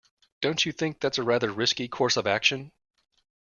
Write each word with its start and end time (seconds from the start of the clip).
Don't 0.41 0.65
you 0.65 0.71
think 0.71 0.99
that's 0.99 1.19
a 1.19 1.23
rather 1.23 1.51
risky 1.51 1.87
course 1.87 2.17
of 2.17 2.25
action? 2.25 2.71